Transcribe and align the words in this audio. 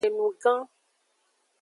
Enu 0.05 0.27
gan. 0.41 0.59